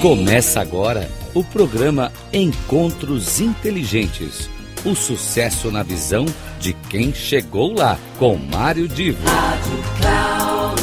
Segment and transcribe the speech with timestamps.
[0.00, 4.48] Começa agora o programa Encontros Inteligentes.
[4.82, 6.24] O sucesso na visão
[6.58, 9.22] de quem chegou lá, com Mário Divo.
[9.26, 10.80] Rádio Cloud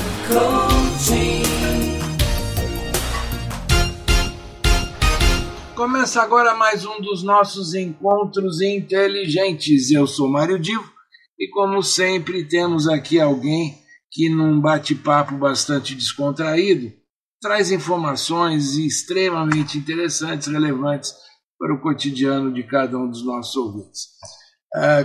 [5.74, 9.90] Começa agora mais um dos nossos Encontros Inteligentes.
[9.90, 10.94] Eu sou Mário Divo
[11.40, 13.80] e, como sempre, temos aqui alguém
[14.12, 16.94] que, num bate-papo bastante descontraído,
[17.42, 21.14] traz informações extremamente interessantes, relevantes
[21.60, 24.08] para o cotidiano de cada um dos nossos ouvintes.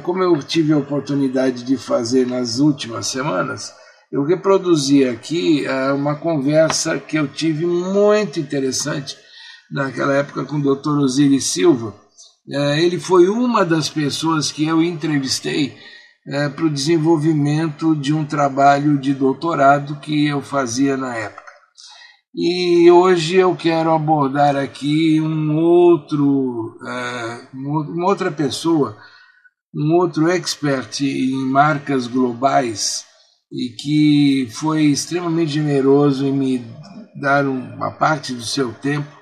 [0.02, 3.72] Como eu tive a oportunidade de fazer nas últimas semanas,
[4.10, 5.64] eu reproduzi aqui
[5.94, 9.16] uma conversa que eu tive muito interessante
[9.70, 10.98] naquela época com o Dr.
[10.98, 11.94] Osiris Silva.
[12.46, 15.74] Ele foi uma das pessoas que eu entrevistei
[16.54, 21.41] para o desenvolvimento de um trabalho de doutorado que eu fazia na época.
[22.34, 26.78] E hoje eu quero abordar aqui um outro,
[27.52, 28.96] uma outra pessoa,
[29.74, 33.04] um outro expert em marcas globais
[33.52, 36.64] e que foi extremamente generoso em me
[37.20, 39.12] dar uma parte do seu tempo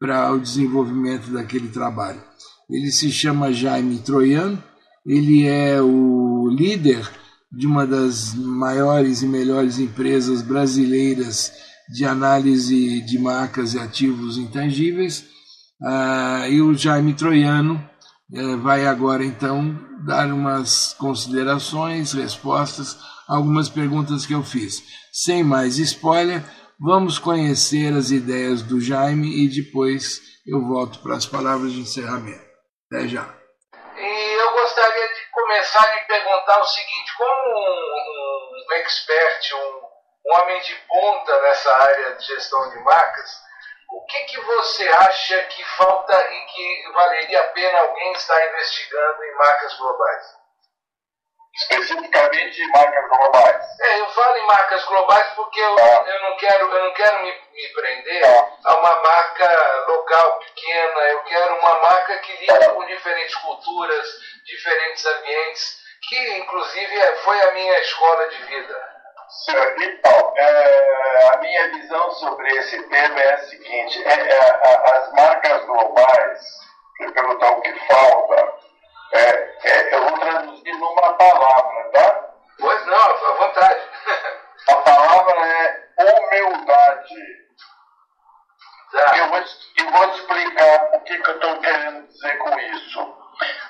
[0.00, 2.20] para o desenvolvimento daquele trabalho.
[2.68, 4.60] Ele se chama Jaime Troiano,
[5.06, 7.08] ele é o líder
[7.52, 11.52] de uma das maiores e melhores empresas brasileiras
[11.92, 15.24] de análise de marcas e ativos intangíveis.
[16.48, 17.84] E o Jaime Troiano
[18.62, 22.96] vai agora então dar umas considerações, respostas
[23.28, 24.82] algumas perguntas que eu fiz.
[25.12, 26.42] Sem mais spoiler,
[26.80, 32.44] vamos conhecer as ideias do Jaime e depois eu volto para as palavras de encerramento.
[32.90, 33.22] Até já.
[33.96, 39.89] E eu gostaria de começar a lhe perguntar o seguinte, como um, um expert, um
[40.26, 43.40] um homem de ponta nessa área de gestão de marcas,
[43.90, 49.24] o que, que você acha que falta e que valeria a pena alguém estar investigando
[49.24, 50.40] em marcas globais?
[51.52, 53.80] Especificamente em marcas globais.
[53.80, 56.04] É, eu falo em marcas globais porque eu, ah.
[56.06, 58.58] eu não quero, eu não quero me, me prender ah.
[58.66, 62.70] a uma marca local pequena, eu quero uma marca que lida ah.
[62.70, 64.08] com diferentes culturas,
[64.44, 68.99] diferentes ambientes, que inclusive é, foi a minha escola de vida.
[69.80, 75.64] Então, é, a minha visão sobre esse tema é a seguinte: é, é, as marcas
[75.66, 76.40] globais,
[76.96, 78.54] que perguntar o que falta,
[79.12, 82.30] é, é, eu vou traduzir numa palavra, tá?
[82.58, 83.80] Pois não, à vontade.
[84.68, 85.80] a palavra
[86.30, 87.14] é humildade.
[88.92, 89.16] Tá.
[89.16, 93.16] Eu, vou, eu vou explicar o que, que eu estou querendo dizer com isso.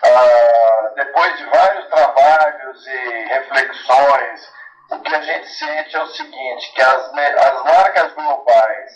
[0.02, 4.52] Ah, depois de vários trabalhos e reflexões,
[4.90, 8.92] o que a gente sente é o seguinte, que as, as marcas globais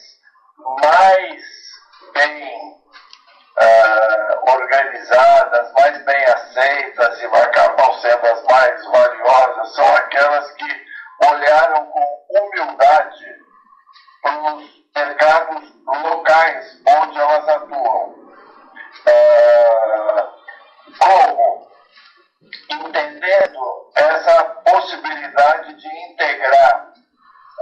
[0.83, 1.43] mais
[2.13, 2.75] bem
[3.61, 10.85] uh, organizadas, mais bem aceitas e acabam sendo as mais valiosas, são aquelas que
[11.29, 13.25] olharam com humildade
[14.23, 14.65] para os
[14.97, 18.15] mercados locais onde elas atuam.
[19.07, 20.35] Uh,
[20.99, 21.64] como?
[22.71, 26.93] Entendendo essa possibilidade de integrar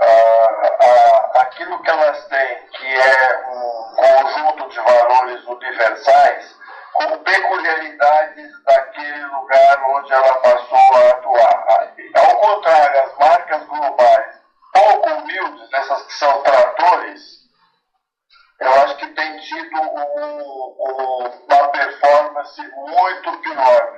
[0.03, 6.57] uh, uh, aquilo que elas têm, que é um conjunto de valores universais,
[6.95, 11.67] com peculiaridades daquele lugar onde ela passou a atuar.
[12.15, 14.43] Ao contrário, as marcas globais
[14.73, 17.43] pouco humildes, essas que são tratores,
[18.61, 23.92] eu acho que tem tido um, um, uma performance muito pior,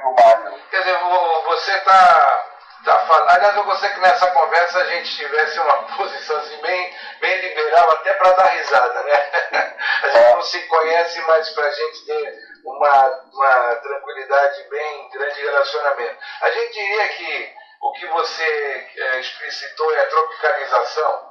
[1.76, 2.44] está
[2.84, 3.30] tá falando.
[3.30, 7.90] Aliás, eu gostaria que nessa conversa a gente tivesse uma posição assim, bem, bem liberal,
[7.90, 9.74] até para dar risada, né?
[10.02, 15.34] A gente não se conhece, mas para a gente ter uma, uma tranquilidade bem grande
[15.34, 16.18] de relacionamento.
[16.42, 21.30] A gente diria que o que você é, explicitou é a tropicalização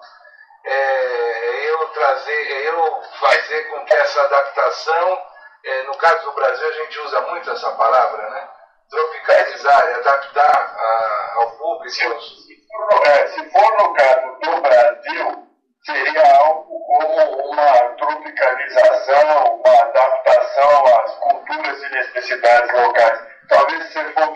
[0.65, 5.21] é, eu trazer, é eu fazer com que essa adaptação,
[5.63, 8.49] é, no caso do Brasil a gente usa muito essa palavra, né?
[9.63, 11.89] Tropicalizar, adaptar a, ao público.
[11.89, 15.47] Se, for, é, se for no caso do Brasil,
[15.85, 23.19] seria algo como uma tropicalização, uma adaptação às culturas e necessidades locais.
[23.47, 24.32] Talvez se for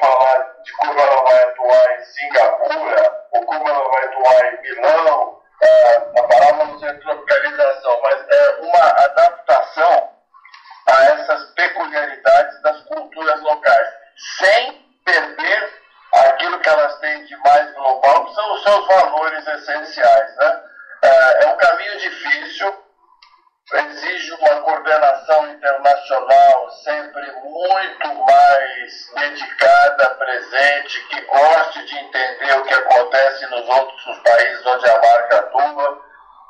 [27.67, 34.89] muito mais dedicada, presente, que goste de entender o que acontece nos outros países onde
[34.89, 36.01] a marca atua,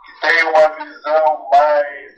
[0.05, 2.11] que tenha uma visão mais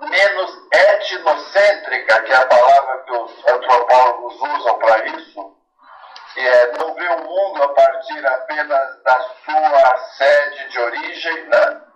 [0.00, 5.56] menos etnocêntrica, que é a palavra que os antropólogos usam para isso,
[6.36, 11.89] é, não vê o mundo a partir apenas da sua sede de origem, né?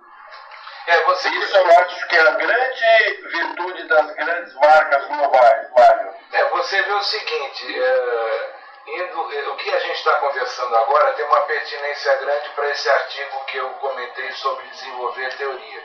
[0.87, 1.29] É, você...
[1.29, 6.15] Isso eu acho que é a grande virtude das grandes marcas globais, Mário.
[6.33, 8.55] É, você vê o seguinte, é,
[8.87, 12.89] indo, é, o que a gente está conversando agora tem uma pertinência grande para esse
[12.89, 15.83] artigo que eu comentei sobre desenvolver teoria.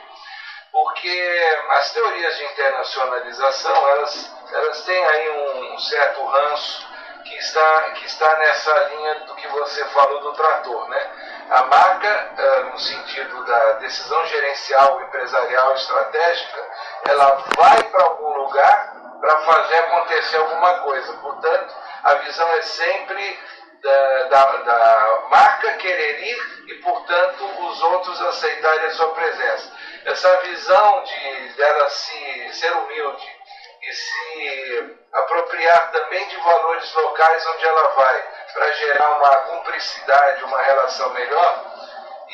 [0.72, 6.88] Porque as teorias de internacionalização, elas, elas têm aí um, certo ranço
[7.24, 11.10] que está, que está nessa linha do que você falou do trator, né?
[11.50, 16.66] A marca, eh, no sentido da decisão gerencial, empresarial, estratégica,
[17.08, 21.12] ela vai para algum lugar para fazer acontecer alguma coisa.
[21.14, 21.74] Portanto,
[22.04, 23.38] a visão é sempre
[23.82, 29.72] da, da, da, marca querer ir e, portanto, os outros aceitarem a sua presença.
[30.04, 33.40] Essa visão de dela se ser humilde
[33.82, 40.62] e se apropriar também de valores locais onde ela vai, para gerar uma cumplicidade, uma
[40.62, 41.64] relação melhor,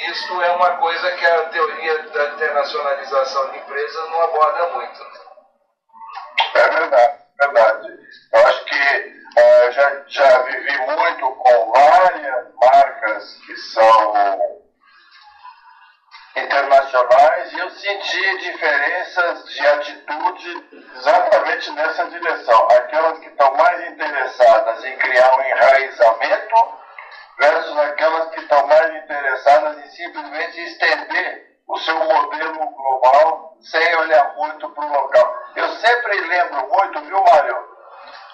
[0.08, 5.04] isso é uma coisa que a teoria da internacionalização de empresas não aborda muito.
[5.04, 5.20] Né?
[6.54, 7.98] É verdade, é verdade.
[8.32, 14.65] Eu acho que uh, já, já vivi muito com várias marcas que são
[16.36, 22.68] internacionais e eu senti diferenças de atitude exatamente nessa direção.
[22.70, 26.78] Aquelas que estão mais interessadas em criar um enraizamento
[27.38, 34.34] versus aquelas que estão mais interessadas em simplesmente estender o seu modelo global sem olhar
[34.36, 35.34] muito para o local.
[35.56, 37.76] Eu sempre lembro muito, viu, Mário,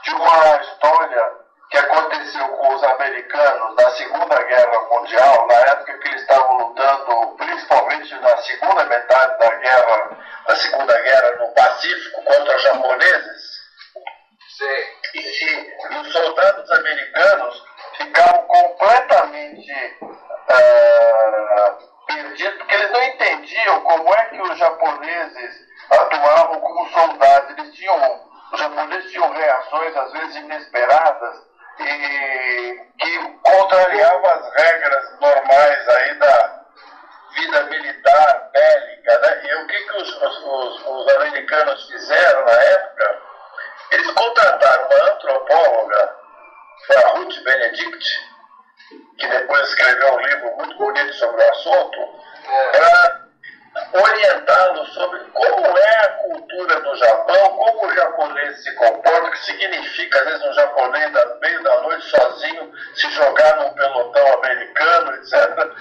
[0.03, 1.42] de uma história
[1.73, 7.35] que aconteceu com os americanos na Segunda Guerra Mundial, na época que eles estavam lutando,
[7.39, 13.63] principalmente na segunda metade da guerra, da Segunda Guerra no Pacífico contra os japoneses.
[14.59, 14.85] Sim.
[15.15, 17.65] E, e os soldados americanos
[17.97, 19.73] ficaram completamente
[20.03, 27.59] uh, perdidos, porque eles não entendiam como é que os japoneses atuavam como soldados.
[27.59, 30.82] Eles tinham, os japoneses tinham reações às vezes inesperadas
[58.53, 62.73] japonês se comporta, o que significa, às vezes, um japonês no meio da noite sozinho
[62.95, 65.72] se jogar num pelotão americano, etc.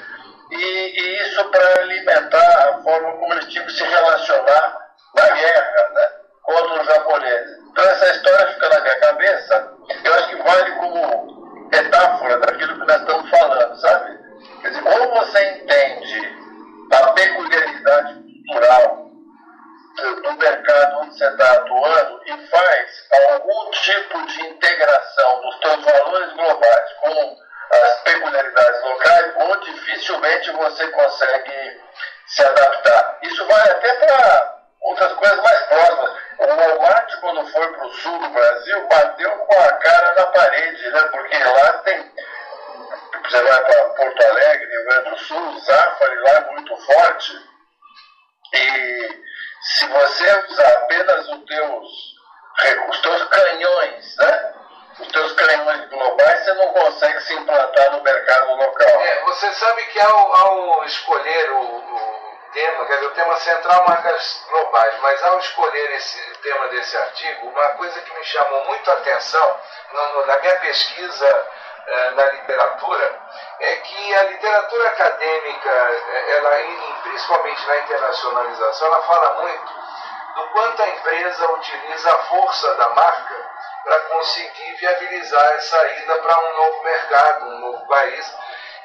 [37.41, 41.01] quando foi para o sul do Brasil, bateu com a cara na parede, né?
[41.12, 42.12] porque lá tem
[43.24, 47.50] você vai para Porto Alegre, Rio Grande do Sul, o Zafari lá é muito forte.
[48.53, 49.21] E
[49.62, 52.15] se você usar apenas os teus,
[52.89, 54.53] os teus canhões, né?
[55.00, 59.01] Os teus canhões globais, você não consegue se implantar no mercado local.
[59.01, 62.21] É, você sabe que ao, ao escolher o, o
[62.51, 67.48] tema, quer dizer, o tema central marcas globais, mas ao escolher esse tema desse artigo,
[67.48, 69.60] uma coisa que me chamou muito a atenção
[69.91, 71.50] no, na minha pesquisa
[71.88, 73.20] eh, na literatura
[73.60, 79.74] é que a literatura acadêmica, eh, ela, principalmente na internacionalização, ela fala muito
[80.36, 83.50] do quanto a empresa utiliza a força da marca
[83.84, 88.36] para conseguir viabilizar essa ida para um novo mercado, um novo país.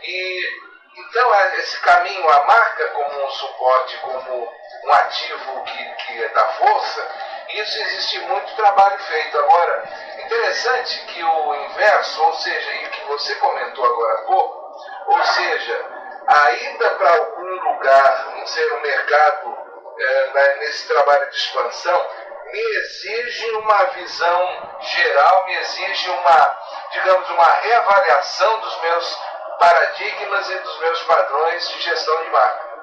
[0.03, 0.66] E
[0.97, 4.53] então esse caminho, a marca como um suporte, como
[4.85, 7.09] um ativo que, que é da força,
[7.51, 9.39] isso existe muito trabalho feito.
[9.39, 9.85] Agora,
[10.25, 14.77] interessante que o inverso, ou seja, e o que você comentou agora há pouco,
[15.07, 15.87] ou seja,
[16.27, 19.59] a ida para algum lugar, ser um mercado
[19.99, 22.11] é, nesse trabalho de expansão,
[22.53, 26.59] me exige uma visão geral, me exige uma,
[26.93, 29.21] digamos, uma reavaliação dos meus
[29.59, 32.77] paradigmas e dos meus padrões de gestão de marca.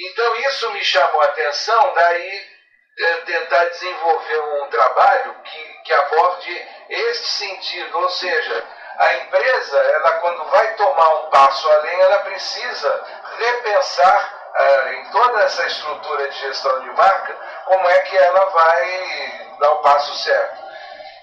[0.00, 2.46] Então isso me chamou a atenção, daí
[2.98, 8.64] é, tentar desenvolver um trabalho que, que aborde este sentido, ou seja,
[8.98, 13.04] a empresa, ela quando vai tomar um passo além, ela precisa
[13.38, 19.56] repensar uh, em toda essa estrutura de gestão de marca, como é que ela vai
[19.58, 20.62] dar o passo certo.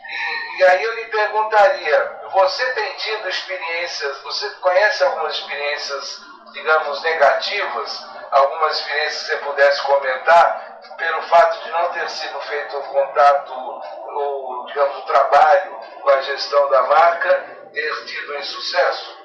[0.10, 6.22] E, e aí eu lhe perguntaria, você tem tido experiências, você conhece algumas experiências,
[6.54, 12.78] digamos, negativas, algumas experiências que você pudesse comentar, pelo fato de não ter sido feito
[12.78, 19.20] o contato, ou, digamos, o trabalho com a gestão da marca, ter tido insucesso?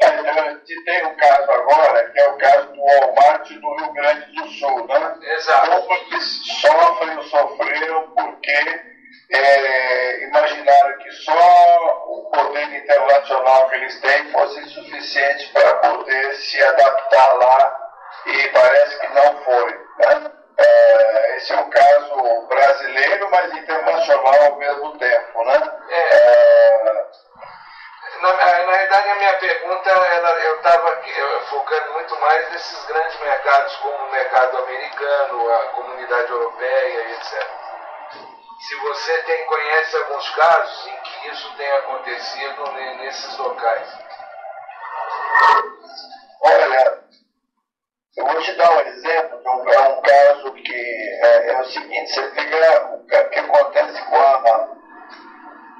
[0.00, 4.48] Eu citei um caso agora, que é o caso do Walmart do Rio Grande do
[4.50, 5.18] Sul, né?
[5.22, 5.88] Exato.
[5.90, 8.97] Eles sofrem sofreram porque
[9.30, 16.62] é, imaginaram que só o poder internacional que eles têm fosse suficiente para poder se
[16.62, 17.90] adaptar lá
[18.26, 19.72] e parece que não foi.
[19.98, 20.30] Né?
[20.58, 25.44] É, esse é um caso brasileiro, mas internacional ao mesmo tempo.
[25.44, 25.72] Né?
[25.90, 25.98] É.
[28.18, 31.02] É, na, na verdade, a minha pergunta, ela, eu estava
[31.50, 37.67] focando muito mais nesses grandes mercados, como o mercado americano, a comunidade europeia etc.
[38.60, 43.88] Se você tem, conhece alguns casos em que isso tem acontecido nesses locais.
[46.42, 47.04] Olha,
[48.16, 50.74] eu vou te dar um exemplo, é um caso que
[51.22, 54.78] é, é o seguinte, você pega o que acontece com a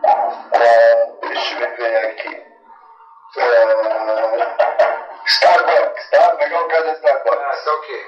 [0.00, 2.47] com, deixa eu ver aqui.
[3.37, 3.58] Uh,
[5.26, 6.37] Starbucks, tá?
[6.37, 7.42] Pegar o caso da Starbucks.
[7.42, 8.06] Ah, tá ok.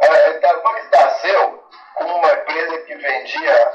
[0.00, 1.57] A Starbucks nasceu como
[2.28, 3.72] uma empresa que vendia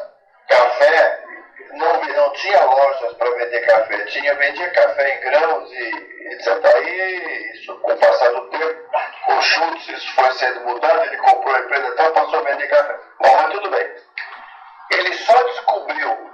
[0.48, 1.24] café,
[1.72, 6.66] não, não tinha lojas para vender café, tinha, vendia café em grãos e etc.
[6.76, 8.90] Aí, isso, com o passar do tempo,
[9.30, 13.00] o Schultz, isso foi sendo mudado, ele comprou a empresa até passou a vender café.
[13.20, 13.92] Bom, mas tudo bem.
[14.92, 16.32] Ele só descobriu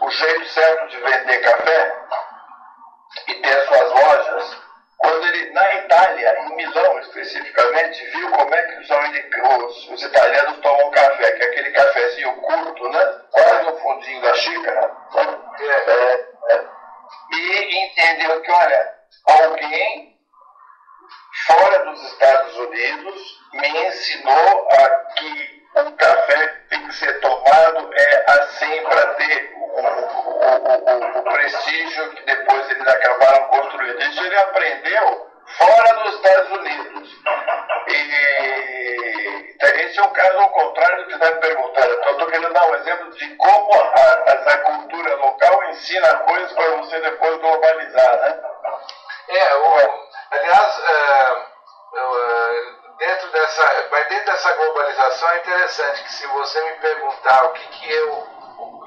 [0.00, 1.96] o jeito certo de vender café
[3.26, 4.62] e ter suas lojas,
[4.96, 10.58] quando ele, na Itália, em Milão especificamente, viu como é que os, os, os italianos
[10.60, 13.20] tomam café, que é aquele cafezinho curto, né?
[13.30, 15.38] quase no fundinho da xícara, né?
[15.60, 16.64] é, é,
[17.32, 18.94] e entendeu que, olha,
[19.26, 20.18] alguém
[21.46, 28.24] fora dos Estados Unidos me ensinou a que o café tem que ser tomado é
[28.30, 34.00] assim para ter o, o, o, o, prestígio que depois eles acabaram construindo.
[34.02, 37.22] Isso ele aprendeu fora dos Estados Unidos.
[39.78, 41.94] Esse é um caso ao contrário do que está me perguntando.
[41.94, 46.76] Então, estou querendo dar um exemplo de como a, essa cultura local ensina coisas para
[46.78, 48.40] você depois globalizar, né?
[49.28, 51.46] É, o, aliás, é,
[51.94, 57.52] é, dentro dessa, mas dentro dessa globalização é interessante que se você me perguntar o
[57.52, 58.26] que, que eu,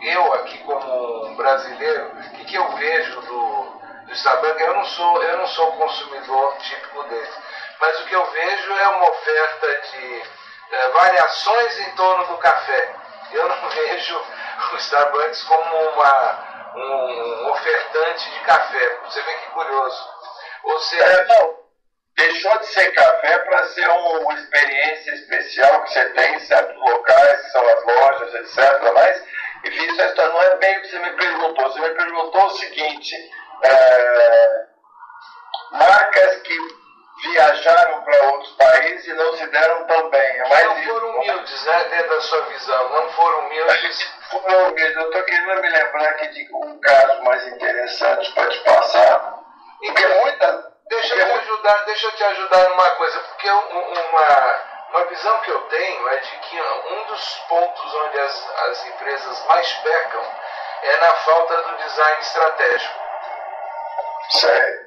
[0.02, 3.64] eu aqui como brasileiro, o que, que eu vejo do,
[4.08, 7.32] do Starbucks, eu não sou, eu não sou consumidor típico dele,
[7.80, 10.41] mas o que eu vejo é uma oferta de
[10.72, 12.96] é, variações em torno do café.
[13.32, 14.22] Eu não vejo
[14.72, 19.00] o Starbucks como uma, um, um ofertante de café.
[19.06, 20.10] Você vê que curioso.
[20.64, 21.62] Ou seja, é, não
[22.16, 27.42] deixou de ser café para ser uma experiência especial que você tem em certos locais,
[27.42, 28.94] que são as lojas, etc.
[28.94, 29.24] Mas,
[29.66, 31.72] enfim, isso não é bem o que você me perguntou.
[31.72, 33.16] Você me perguntou o seguinte:
[33.64, 34.66] é,
[35.72, 36.81] marcas que
[37.22, 40.38] viajaram para outros países e não se deram tão bem.
[40.38, 44.12] É mais não foram humildes, né, dentro da sua visão, não foram humildes.
[44.32, 44.96] Foram humildes.
[44.96, 49.40] Eu estou querendo me lembrar aqui de um caso mais interessante para te passar.
[49.82, 54.60] Porque muitas Deixa eu te ajudar, deixa eu te ajudar numa coisa, porque uma,
[54.90, 59.46] uma visão que eu tenho é de que um dos pontos onde as, as empresas
[59.46, 60.26] mais pecam
[60.84, 63.00] é na falta do design estratégico.
[64.32, 64.81] Sério?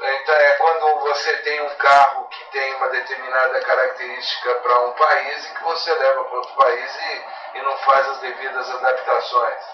[0.00, 5.46] Então é quando você tem um carro que tem uma determinada característica para um país
[5.46, 9.64] e que você leva para outro país e, e não faz as devidas adaptações.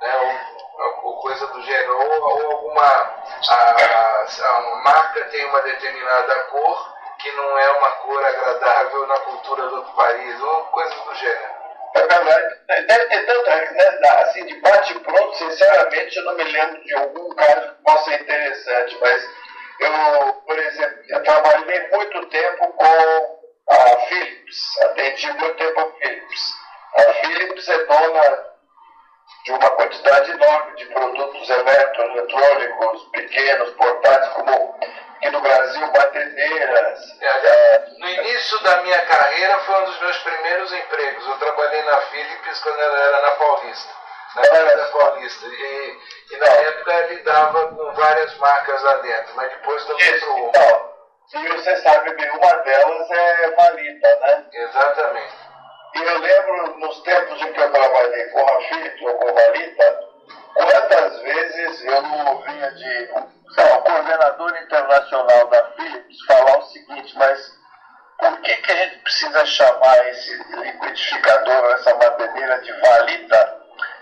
[0.00, 0.16] Né?
[0.76, 2.84] Ou, ou coisa do gênero, ou, ou alguma
[3.48, 9.66] a, a, marca tem uma determinada cor que não é uma cor agradável na cultura
[9.66, 11.58] do outro país, ou coisas do gênero.
[11.94, 12.58] É verdade.
[12.86, 17.74] Deve ter tanto, né, assim, de bate-pronto, sinceramente, eu não me lembro de algum caso
[17.74, 19.47] que possa ser interessante, mas
[19.80, 23.38] eu, por exemplo, eu trabalhei muito tempo com
[23.70, 26.54] a Philips, atendi muito tempo a Philips.
[26.96, 28.48] A Philips é dona
[29.44, 34.78] de uma quantidade enorme de produtos eletroeletrônicos, pequenos, portáteis, como
[35.18, 37.00] aqui no Brasil, batedeiras.
[37.20, 41.26] É, no início da minha carreira foi um dos meus primeiros empregos.
[41.26, 44.07] Eu trabalhei na Philips quando ela era na Paulista.
[44.38, 45.46] Na Paulista.
[45.46, 45.98] E,
[46.32, 50.88] e na época lidava com várias marcas lá dentro, mas depois também para o Então,
[51.34, 54.46] e você sabe bem, uma delas é Valita, né?
[54.52, 55.34] Exatamente.
[55.94, 59.32] E eu lembro nos tempos em que eu trabalhei com a Philips ou com a
[59.32, 60.00] Valita,
[60.54, 67.58] quantas vezes eu não ouvia de o coordenador internacional da Philips falar o seguinte, mas
[68.18, 73.57] por que, que a gente precisa chamar esse liquidificador, essa batedeira de Valita,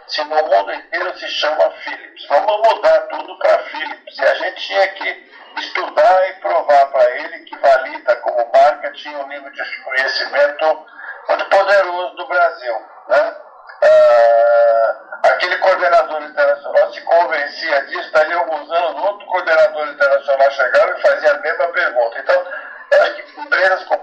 [0.09, 2.27] se no mundo inteiro se chama Philips?
[2.29, 4.19] Vamos mudar tudo para Philips.
[4.19, 9.19] E a gente tinha que estudar e provar para ele que Valita, como marca, tinha
[9.19, 10.87] um nível de conhecimento
[11.29, 12.75] muito poderoso do Brasil.
[13.09, 13.37] Né?
[13.83, 21.03] Ah, aquele coordenador internacional se convencia disso, daí alguns anos, outro coordenador internacional chegava e
[21.03, 22.19] fazia a mesma pergunta.
[22.19, 22.47] Então,
[23.01, 23.96] acho que empresas como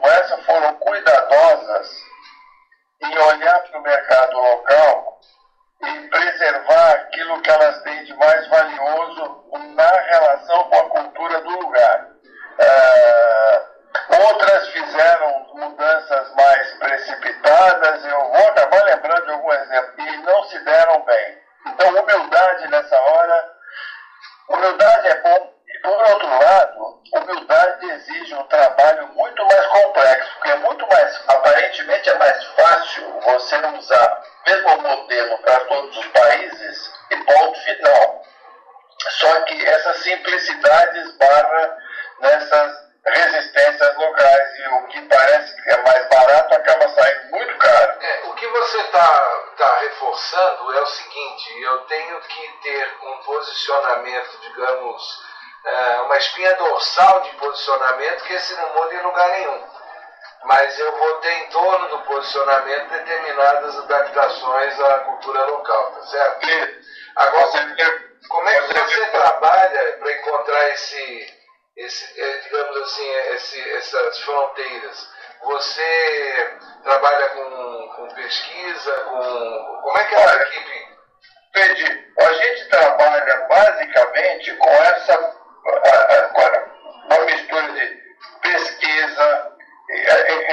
[40.93, 41.77] simplicidade esbarra
[42.19, 47.97] nessas resistências locais e o que parece que é mais barato acaba saindo muito caro.
[48.01, 53.17] É, o que você está tá reforçando é o seguinte: eu tenho que ter um
[53.23, 55.23] posicionamento, digamos,
[55.65, 59.63] é, uma espinha dorsal de posicionamento que esse não muda em lugar nenhum.
[60.45, 66.47] Mas eu vou ter em torno do posicionamento determinadas adaptações à cultura local, tá certo?
[67.15, 67.47] Agora,
[68.29, 71.43] como é que você trabalha para encontrar esse
[71.75, 75.09] esse, é, digamos assim, é, esse, essas fronteiras?
[75.43, 79.79] Você trabalha com, com pesquisa, com.
[79.83, 80.87] Como é que é a equipe?
[81.49, 82.13] Entendi.
[82.19, 85.43] A gente trabalha basicamente com essa
[87.05, 88.03] uma mistura de
[88.41, 89.51] pesquisa,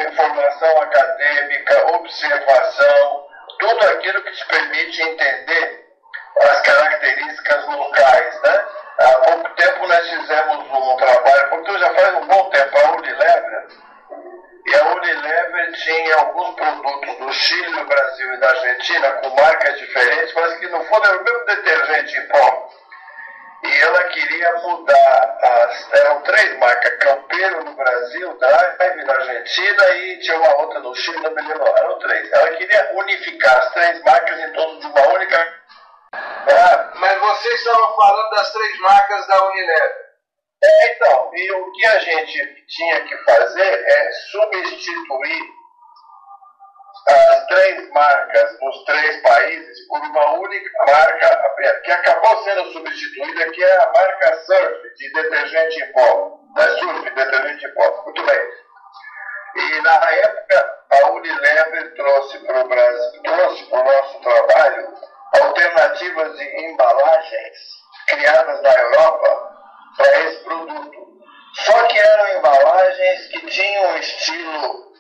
[0.07, 3.27] informação acadêmica, observação,
[3.59, 5.80] tudo aquilo que te permite entender
[6.43, 8.65] as características locais, né?
[8.99, 13.67] Há pouco tempo nós fizemos um trabalho, porque já faz um bom tempo, a Unilever,
[14.67, 19.79] e a Unilever tinha alguns produtos do Chile, do Brasil e da Argentina com marcas
[19.79, 22.71] diferentes, mas que no fundo era o mesmo detergente em pó.
[23.63, 25.93] E ela queria mudar as.
[25.93, 31.21] Eram três marcas, Campeiro no Brasil, Drive na Argentina e tinha uma outra no Chile,
[31.21, 32.33] não me lembro, eram três.
[32.33, 35.60] Ela queria unificar as três marcas em torno de uma única
[36.51, 40.11] é, mas vocês estavam falando das três marcas da Unilever.
[40.63, 45.61] É, então, e o que a gente tinha que fazer é substituir
[47.09, 53.65] as três marcas nos três países por uma única marca que acabou sendo substituída, que
[53.65, 56.41] é a marca Surf, de detergente em pó.
[56.57, 56.69] Né?
[56.79, 58.03] Surf, detergente em pó.
[58.05, 58.41] Muito bem.
[59.57, 64.95] E na época a Unilever trouxe para o Brasil, trouxe para o nosso trabalho
[65.33, 67.59] alternativas de embalagens
[68.07, 69.51] criadas na Europa
[69.97, 71.21] para esse produto.
[71.55, 74.91] Só que eram embalagens que tinham um estilo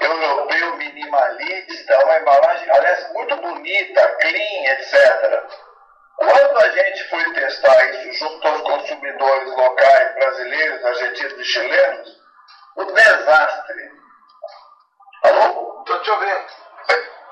[0.00, 5.44] europeu minimalista, uma embalagem, aliás, muito bonita, clean, etc.
[6.16, 12.08] Quando a gente foi testar isso junto aos consumidores locais, brasileiros, argentinos e chilenos,
[12.76, 13.90] o desastre.
[15.24, 15.80] Alô?
[15.80, 16.65] Estou te ouvindo.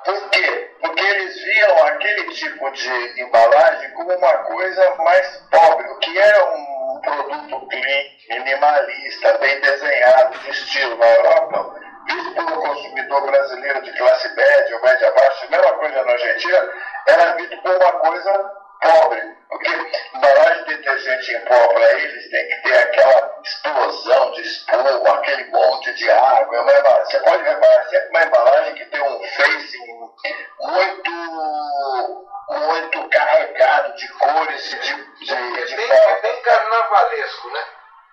[0.05, 0.71] Por quê?
[0.81, 6.45] Porque eles viam aquele tipo de embalagem como uma coisa mais pobre, o que era
[6.55, 13.93] um produto clean, minimalista, bem desenhado, de estilo na Europa, visto pelo consumidor brasileiro de
[13.93, 16.73] classe média ou média baixa, mesma coisa na Argentina,
[17.09, 19.35] era visto como uma coisa pobre.
[19.49, 19.71] Porque
[20.15, 25.45] embalagem de detergente em pó para eles tem que ter aquela explosão de espuma, aquele
[25.45, 26.63] monte de água.
[26.63, 29.87] Uma você pode reparar sempre uma embalagem que tem um facing
[30.61, 31.11] muito,
[32.51, 37.61] muito carregado de cores, de, de, de é bem, é bem carnavalesco, né?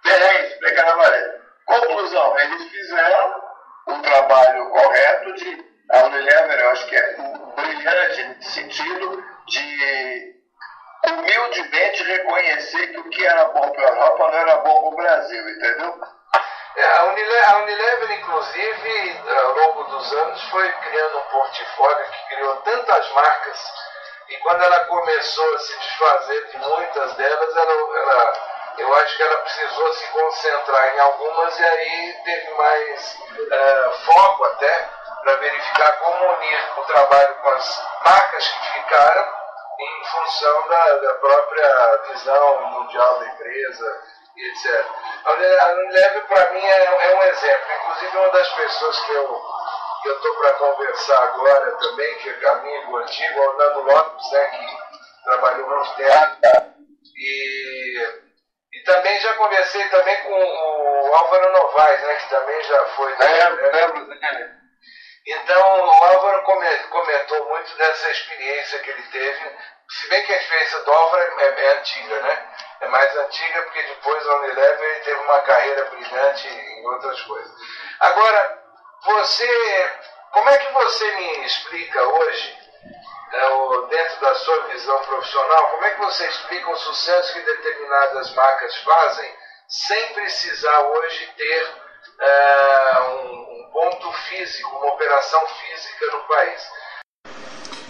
[0.04, 1.42] Bem, explica na vareta.
[1.66, 3.44] Conclusão, eles fizeram
[3.88, 7.16] o trabalho correto de a Unilever, eu acho que é
[7.56, 10.41] brilhante no sentido de
[11.10, 14.96] humildemente reconhecer que o que era bom para a Europa não era bom para o
[14.96, 16.00] Brasil, entendeu?
[16.76, 22.36] É, a, Unilever, a Unilever, inclusive, ao longo dos anos, foi criando um portfólio que
[22.36, 23.74] criou tantas marcas,
[24.30, 28.34] e quando ela começou a se desfazer de muitas delas, ela, ela,
[28.78, 34.46] eu acho que ela precisou se concentrar em algumas e aí teve mais uh, foco
[34.46, 34.90] até
[35.24, 39.41] para verificar como unir o trabalho com as marcas que ficaram
[39.82, 44.04] em função da, da própria visão mundial da empresa
[44.36, 44.86] e etc.
[45.26, 45.32] A
[45.74, 47.68] Unilever, para mim, é, é, um exemplo.
[47.82, 49.42] Inclusive, uma das pessoas que eu
[50.02, 54.46] que eu estou para conversar agora também, que é amigo antigo, o Orlando Lopes, né,
[54.46, 56.38] que trabalhou muito tempo.
[57.16, 58.00] E,
[58.74, 63.14] e também já conversei também com o Álvaro Novaes, né, que também já foi.
[63.14, 64.61] É, lembro, né?
[65.26, 66.44] Então, o Álvaro
[66.90, 69.52] comentou muito dessa experiência que ele teve,
[69.90, 72.56] se bem que a experiência do Álvaro é, é, antiga, né?
[72.82, 77.52] É mais antiga porque depois da Unilever ele teve uma carreira brilhante em outras coisas.
[78.00, 78.64] Agora,
[79.04, 79.92] você,
[80.32, 82.58] como é que você me explica hoje,
[83.34, 88.34] é, dentro da sua visão profissional, como é que você explica o sucesso que determinadas
[88.34, 89.36] marcas fazem
[89.68, 91.76] sem precisar hoje ter
[92.20, 93.41] é, um
[93.72, 96.62] ponto físico, uma operação física no país.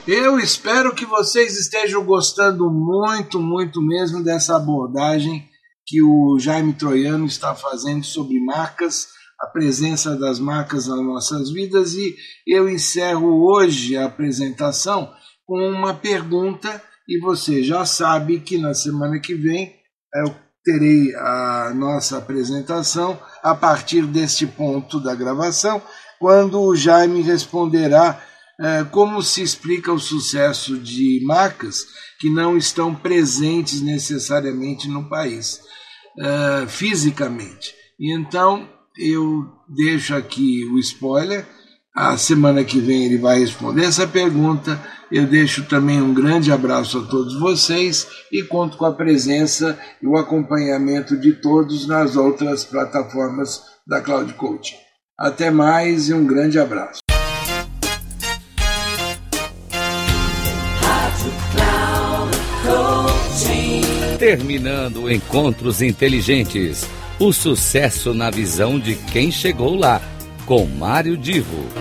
[0.07, 5.47] Eu espero que vocês estejam gostando muito, muito mesmo dessa abordagem
[5.85, 11.93] que o Jaime Troiano está fazendo sobre marcas, a presença das marcas nas nossas vidas
[11.93, 12.15] e
[12.47, 15.11] eu encerro hoje a apresentação
[15.45, 19.75] com uma pergunta e você já sabe que na semana que vem
[20.13, 25.81] eu terei a nossa apresentação a partir deste ponto da gravação,
[26.19, 28.21] quando o Jaime responderá
[28.59, 31.87] eh, como se explica o sucesso de marcas
[32.19, 35.59] que não estão presentes necessariamente no país,
[36.19, 37.73] eh, fisicamente.
[37.99, 41.47] E então eu deixo aqui o spoiler.
[41.93, 44.79] A semana que vem ele vai responder essa pergunta.
[45.11, 50.07] Eu deixo também um grande abraço a todos vocês e conto com a presença e
[50.07, 54.77] o acompanhamento de todos nas outras plataformas da Cloud Coaching.
[55.19, 57.01] Até mais e um grande abraço.
[64.17, 66.87] Terminando Encontros Inteligentes.
[67.19, 70.01] O sucesso na visão de quem chegou lá,
[70.45, 71.80] com Mário Divo.